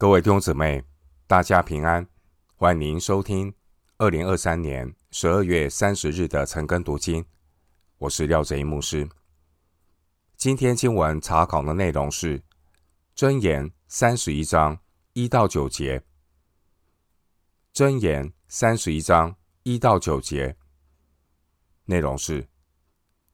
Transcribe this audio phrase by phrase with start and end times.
[0.00, 0.82] 各位弟兄姊妹，
[1.26, 2.08] 大家平安，
[2.56, 3.52] 欢迎收听
[3.98, 7.22] 二零二三年十二月三十日的晨更读经。
[7.98, 9.06] 我是廖哲一牧师。
[10.38, 12.40] 今天经文查考的内容是
[13.14, 14.80] 《箴言》三十一章
[15.12, 15.98] 一到九节，
[17.74, 20.56] 《箴言》三十一章一到九节
[21.84, 22.48] 内容是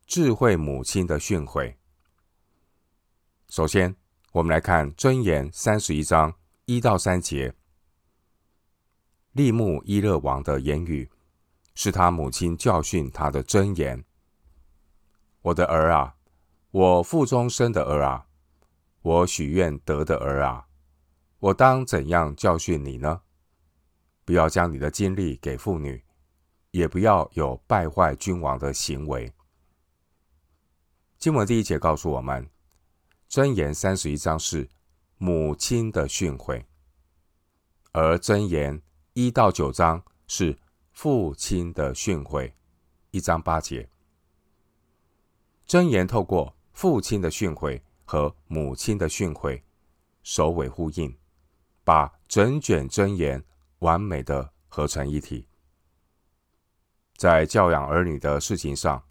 [0.04, 1.76] 智慧母亲的训诲。
[3.48, 3.94] 首先，
[4.32, 6.34] 我们来看《箴言》三十一章。
[6.68, 7.54] 一到三节，
[9.30, 11.08] 利木伊勒王的言语
[11.76, 14.04] 是他母亲教训他的箴言。
[15.42, 16.16] 我的儿啊，
[16.72, 18.26] 我腹中生的儿啊，
[19.02, 20.66] 我许愿得的儿啊，
[21.38, 23.22] 我当怎样教训你呢？
[24.24, 26.04] 不要将你的精力给妇女，
[26.72, 29.32] 也不要有败坏君王的行为。
[31.16, 32.50] 经文第一节告诉我们，
[33.30, 34.68] 箴言三十一章是。
[35.18, 36.62] 母亲的训诲，
[37.92, 38.82] 而箴言
[39.14, 40.58] 一到九章是
[40.92, 42.52] 父亲的训诲，
[43.12, 43.88] 一章八节。
[45.66, 49.62] 箴言透过父亲的训诲和母亲的训诲，
[50.22, 51.16] 首尾呼应，
[51.82, 53.42] 把整卷箴言
[53.78, 55.48] 完美的合成一体。
[57.16, 59.02] 在教养儿女的事情上，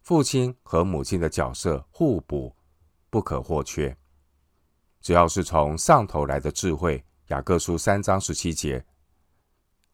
[0.00, 2.56] 父亲和母亲的角色互补，
[3.10, 3.94] 不可或缺。
[5.00, 8.84] 只要是从上头来的智慧，雅各书三章十七节，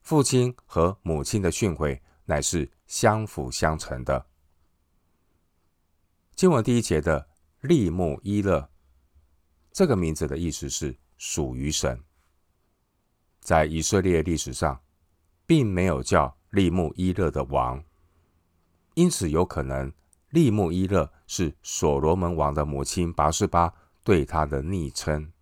[0.03, 4.27] 父亲和母亲的训诲乃是相辅相成的。
[6.35, 7.29] 经文第一节的
[7.61, 8.69] 利木伊勒，
[9.73, 12.03] 这个名字的意思是属于神。
[13.41, 14.83] 在以色列历史上，
[15.47, 17.83] 并没有叫利木伊勒的王，
[18.95, 19.93] 因此有可能
[20.31, 23.73] 利木伊勒是所罗门王的母亲拔示巴。
[24.07, 25.33] 对他的昵称。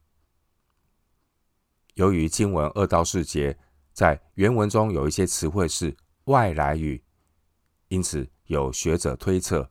[1.96, 3.58] 由于经文二到四节
[3.92, 7.04] 在原文中有一些词汇是外来语，
[7.88, 9.70] 因此有学者推测，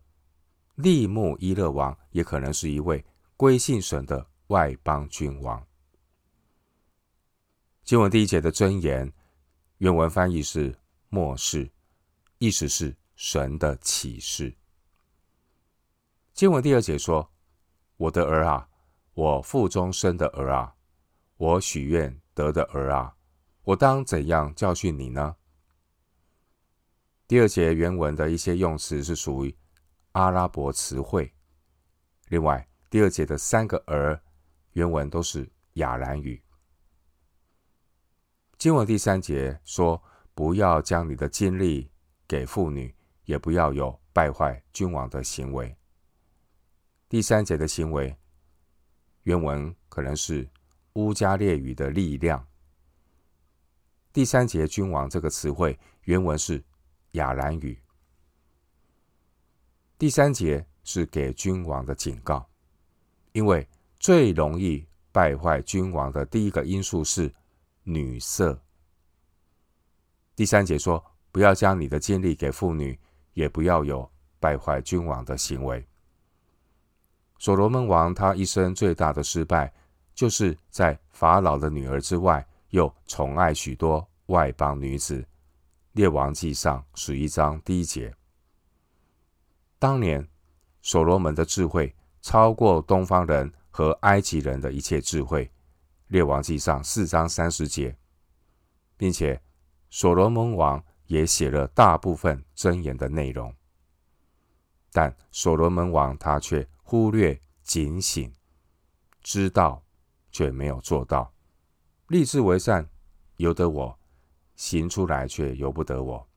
[0.76, 3.04] 利木伊勒王也可能是一位
[3.36, 5.66] 归信神的外邦君王。
[7.84, 9.12] 经文第一节的箴言，
[9.80, 11.68] 原文翻译是末世，
[12.38, 14.56] 意思是神的启示。
[16.32, 17.34] 经文第二节说
[17.98, 18.70] ：“我的儿啊。”
[19.16, 20.74] 我腹中生的儿啊，
[21.38, 23.16] 我许愿得的儿啊，
[23.62, 25.36] 我当怎样教训你呢？
[27.28, 29.56] 第二节原文的一些用词是属于
[30.14, 31.32] 阿拉伯词汇。
[32.30, 34.20] 另外，第二节的三个儿
[34.72, 36.42] 原文都是亚兰语。
[38.58, 40.02] 经文第三节说
[40.34, 41.92] ：“不要将你的精力
[42.28, 42.96] 给妇女，
[43.26, 45.78] 也不要有败坏君王的行为。”
[47.08, 48.18] 第三节的行为。
[49.24, 50.48] 原文可能是
[50.94, 52.46] 乌加列语的力量。
[54.12, 56.64] 第三节“君王”这个词汇原文是
[57.14, 57.80] 亚兰语。
[59.98, 62.48] 第三节是给君王的警告，
[63.32, 63.68] 因为
[64.00, 67.34] 最容易败坏君王的第一个因素是
[67.84, 68.62] 女色。
[70.36, 73.00] 第三节说：“不要将你的精力给妇女，
[73.34, 75.88] 也不要有败坏君王的行为。”
[77.44, 79.70] 所罗门王他一生最大的失败，
[80.16, 85.28] 就是在法老的女儿之外，又宠爱许多外邦女子。
[85.92, 88.16] 列王记上十一章第一节。
[89.78, 90.26] 当年
[90.82, 95.52] 所罗门的智慧超过东方人和埃及人的一切智慧。
[96.08, 97.94] 列王记上四章三十节，
[98.96, 99.38] 并且
[99.90, 103.54] 所罗门王也写了大部分箴言的内容，
[104.94, 106.66] 但所罗门王他却。
[106.84, 108.32] 忽略警醒，
[109.22, 109.84] 知道
[110.32, 111.34] 却没有做到，
[112.08, 112.88] 立志为善
[113.38, 114.00] 由得我，
[114.56, 116.30] 行出来却由不得我。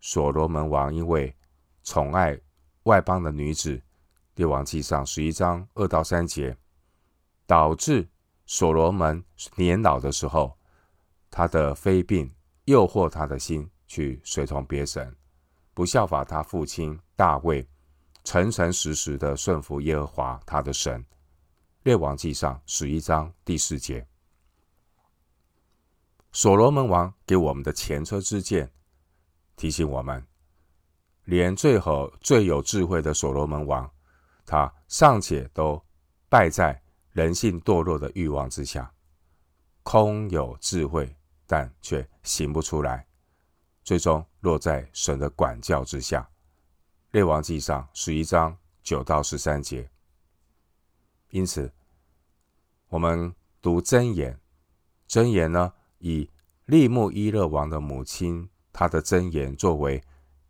[0.00, 1.34] 所罗门王因为
[1.82, 2.38] 宠爱
[2.84, 3.82] 外邦的女子，
[4.34, 6.56] 列王记上十一章二到三节，
[7.46, 8.08] 导致
[8.46, 9.24] 所罗门
[9.56, 10.56] 年老的时候，
[11.30, 12.30] 他的妃嫔
[12.66, 15.16] 诱惑他的心去随从别神，
[15.72, 17.66] 不效法他父亲大卫。
[18.24, 21.04] 诚诚实实的顺服耶和华他的神，
[21.82, 24.06] 列王记上十一章第四节。
[26.30, 28.72] 所罗门王给我们的前车之鉴，
[29.56, 30.26] 提醒我们，
[31.24, 33.90] 连最后最有智慧的所罗门王，
[34.46, 35.84] 他尚且都
[36.28, 36.80] 败在
[37.10, 38.90] 人性堕落的欲望之下，
[39.82, 41.14] 空有智慧，
[41.46, 43.06] 但却行不出来，
[43.84, 46.26] 最终落在神的管教之下。
[47.12, 49.90] 列王记上十一章九到十三节，
[51.28, 51.70] 因此，
[52.88, 54.40] 我们读箴言，
[55.06, 56.30] 箴言呢，以
[56.64, 60.02] 利木伊勒王的母亲她的箴言作为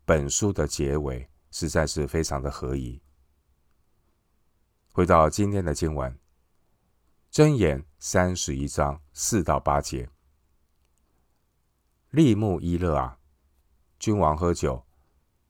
[0.04, 3.02] 本书的结尾，实在是非常的合宜。
[4.92, 6.16] 回到今天的经文，
[7.32, 10.08] 箴言三十一章四到八节，
[12.10, 13.18] 利木伊勒啊，
[13.98, 14.86] 君王喝酒，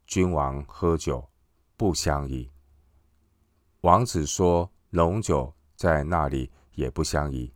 [0.06, 1.28] 君王喝酒
[1.76, 2.50] 不相宜。
[3.80, 7.52] 王子说：“浓酒在那里也不相宜，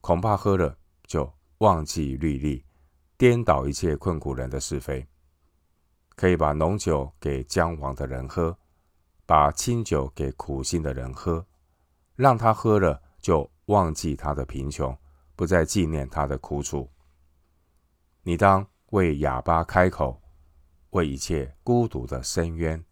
[0.00, 0.76] 恐怕喝了
[1.06, 2.64] 就忘记律例，
[3.16, 5.06] 颠倒一切困苦人的是非。
[6.16, 8.56] 可以把浓酒给将亡的人喝，
[9.24, 11.46] 把清酒给苦心的人喝，
[12.16, 14.96] 让他喝了就忘记他的贫穷，
[15.36, 16.90] 不再纪念他的苦楚。
[18.22, 20.19] 你当为哑巴开口，
[20.90, 22.84] 为一切孤独的深渊。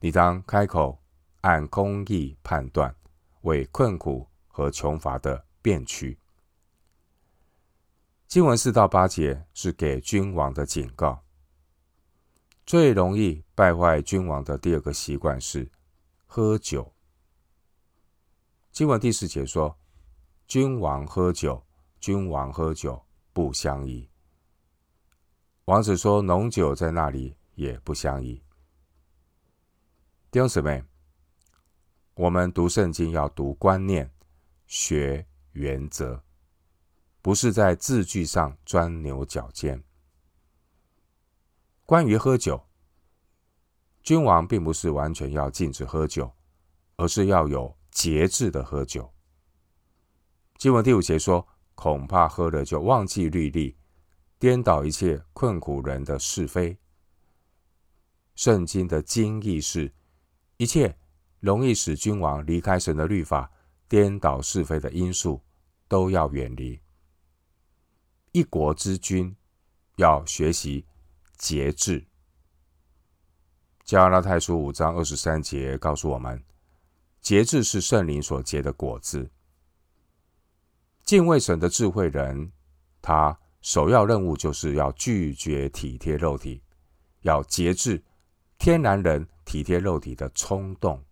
[0.00, 0.98] 你当开口。”
[1.42, 2.94] 按公义判断，
[3.40, 6.16] 为困苦和穷乏的辩屈。
[8.28, 11.24] 经文四到八节是给君王的警告。
[12.64, 15.68] 最容易败坏君王的第二个习惯是
[16.26, 16.94] 喝酒。
[18.70, 19.76] 经文第四节说
[20.46, 21.66] ：“君王喝酒，
[21.98, 24.08] 君王喝酒不相宜。”
[25.66, 28.42] 王子说：“浓酒在那里也不相宜。”
[30.30, 30.84] 弟兄姊妹。
[32.14, 34.12] 我们读圣经要读观念、
[34.66, 36.22] 学原则，
[37.22, 39.82] 不是在字句上钻牛角尖。
[41.86, 42.68] 关于喝酒，
[44.02, 46.30] 君王并不是完全要禁止喝酒，
[46.96, 49.10] 而是要有节制的喝酒。
[50.58, 53.74] 经文第五节说：“恐怕喝了就忘记律例，
[54.42, 56.76] 颠倒一切困苦人的是非。”
[58.34, 59.94] 圣经的经义是
[60.56, 60.98] 一切。
[61.38, 63.50] 容易使君王离开神的律法、
[63.88, 65.40] 颠倒是非的因素，
[65.88, 66.80] 都要远离。
[68.30, 69.36] 一国之君
[69.96, 70.86] 要学习
[71.36, 72.06] 节制。
[73.82, 76.40] 加拉太书五章二十三节告诉我们，
[77.20, 79.28] 节制是圣灵所结的果子。
[81.02, 82.52] 敬畏神的智慧人，
[83.00, 86.60] 他首要任务就是要拒绝体贴肉体，
[87.20, 88.02] 要节制
[88.58, 91.02] 天然人体贴肉体的冲动。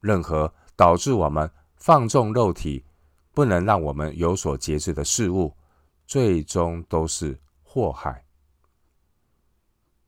[0.00, 2.84] 任何导致我们放纵肉体，
[3.32, 5.54] 不能让我们有所节制的事物，
[6.06, 8.24] 最终都是祸害。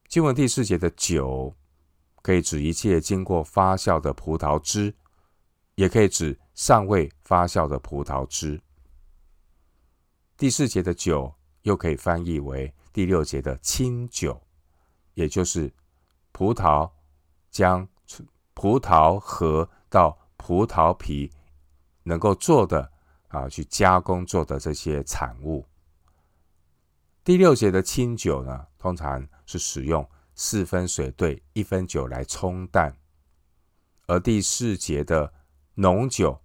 [0.09, 1.55] 经文第四节的酒，
[2.23, 4.95] 可以指一切经过发酵的葡萄汁，
[5.75, 8.61] 也可以指尚未发酵的葡萄汁。
[10.37, 14.41] 第四节的酒，又可以翻译为第六节的清酒，
[15.15, 15.73] 也就是
[16.33, 16.91] 葡萄
[17.51, 17.89] 将
[18.55, 19.69] 葡萄核。
[19.95, 21.31] 到葡萄皮
[22.03, 22.91] 能够做的
[23.29, 25.65] 啊，去加工做的这些产物。
[27.23, 30.05] 第六节的清酒呢，通常是使用
[30.35, 32.91] 四分水兑一分酒来冲淡；
[34.09, 35.33] 而第四节的
[35.75, 36.37] 浓酒，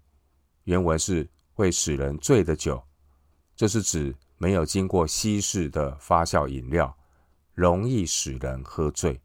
[0.65, 2.83] 原文是会使人醉的酒，
[3.59, 6.97] 这是指没有经过稀释的发酵饮料，
[7.53, 9.19] 容易使人喝醉。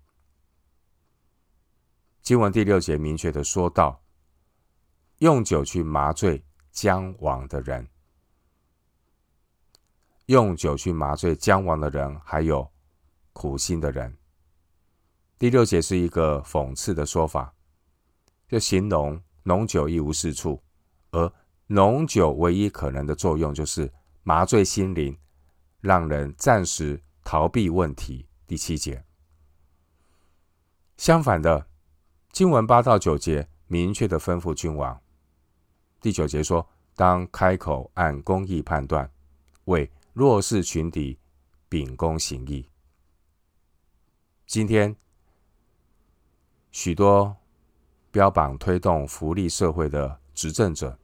[2.20, 4.02] 经文第六节明确的说道。
[5.19, 7.88] 用酒去麻醉将亡的人，
[10.26, 12.69] 用酒去麻醉将亡的人，还有
[13.32, 14.19] 苦心的人。
[15.38, 17.55] 第六节是一个讽刺的说法，
[18.48, 20.60] 就形容浓酒一无是处，
[21.12, 21.32] 而
[21.69, 23.91] 浓酒唯一可能的作用就是
[24.26, 25.19] 麻醉心灵，
[25.81, 28.26] 让人暂时逃避问题。
[28.46, 29.04] 第七节，
[30.96, 31.66] 相反的，
[32.32, 34.98] 经文八到九节明确的吩咐君王。
[36.00, 36.66] 第九节说
[36.96, 39.10] ：“当开口按公义判断，
[39.64, 41.19] 为弱势群体
[41.69, 42.66] 秉公行义。”
[44.46, 44.96] 今天，
[46.70, 47.36] 许多
[48.10, 50.98] 标榜推动福利社会的执政者，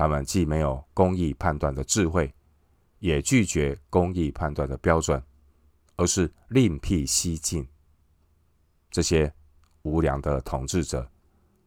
[0.00, 2.32] 他们既没有公义判断的智慧，
[3.00, 5.22] 也拒绝公义判断的标准，
[5.96, 7.68] 而是另辟蹊径。
[8.90, 9.30] 这些
[9.82, 11.06] 无良的统治者，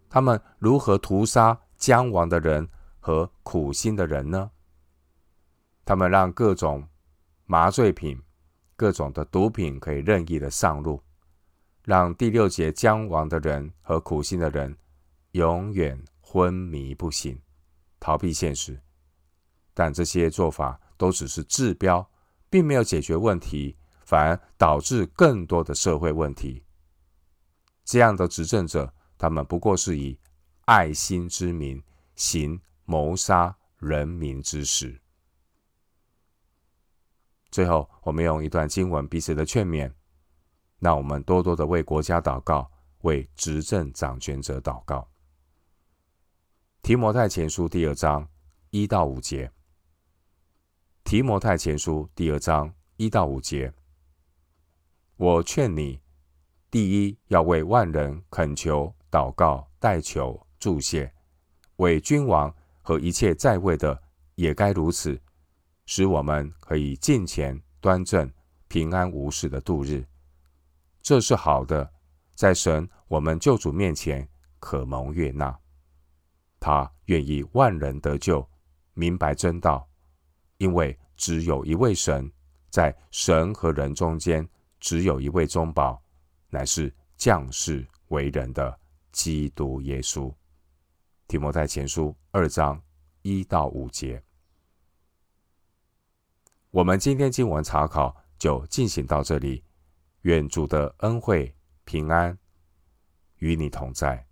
[0.09, 2.67] 他们如何屠杀将亡的人
[2.99, 4.49] 和苦心的人呢？
[5.85, 6.87] 他们让各种
[7.45, 8.19] 麻醉品、
[8.75, 10.99] 各种的毒品可以任意的上路，
[11.83, 14.75] 让第六节将亡的人和苦心的人
[15.33, 17.39] 永远昏迷不醒，
[18.03, 18.77] 逃避现实。
[19.73, 22.11] 但这些做法都只是治标，
[22.49, 26.65] 并没有解决问题，反而导致更多的社会问题。
[27.85, 30.19] 这样的执政者，他们不过是以
[30.65, 31.81] 爱心之名
[32.17, 34.99] 行谋杀人民之时。
[37.49, 39.89] 最后，我们用一段经文彼此的劝勉，
[40.79, 42.69] 让我们多多的为国家祷告，
[43.03, 45.09] 为执政掌权者祷告。
[46.83, 48.27] 提摩太前书第二章
[48.69, 49.49] 一到五节。
[51.05, 53.73] 提摩太前书第二章一到五节，
[55.15, 56.01] 我劝你，
[56.69, 61.09] 第一要为万人恳求、祷告、代求、祝谢，
[61.77, 64.03] 为君王和一切在位的
[64.35, 65.17] 也该如此，
[65.85, 68.29] 使我们可以敬虔、端正、
[68.67, 70.05] 平安无事的度日。
[71.01, 71.93] 这是好的，
[72.35, 74.27] 在神我们救主面前
[74.59, 75.57] 可蒙悦纳。
[76.63, 78.47] 他愿意万人得救，
[78.93, 79.85] 明白真道。
[80.59, 82.31] 因为只有一位神，
[82.69, 84.47] 在神和人中间，
[84.79, 86.01] 只有一位中保，
[86.47, 88.79] 乃是降世为人的
[89.11, 90.33] 基督耶稣。
[91.27, 92.81] 提摩太前书二章
[93.23, 94.23] 一到五节。
[96.71, 99.65] 我们今天经文查考就进行到这里，
[100.21, 101.53] 愿主的恩惠
[101.83, 102.37] 平安
[103.39, 104.25] 与你同在。